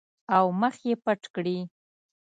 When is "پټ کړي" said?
1.03-1.57